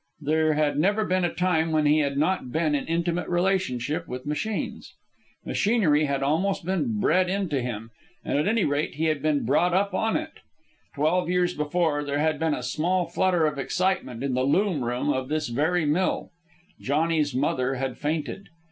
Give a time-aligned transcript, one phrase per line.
[0.19, 4.25] There had never been a time when he had not been in intimate relationship with
[4.25, 4.95] machines.
[5.45, 7.91] Machinery had almost been bred into him,
[8.25, 10.31] and at any rate he had been brought up on it.
[10.95, 15.13] Twelve years before, there had been a small flutter of excitement in the loom room
[15.13, 16.31] of this very mill.
[16.79, 18.47] Johnny's mother had fainted.